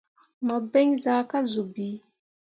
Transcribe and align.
Mu 0.45 0.57
biŋ 0.71 0.87
zaa 1.03 1.21
ka 1.29 1.39
zuu 1.51 1.67
bii. 1.73 1.97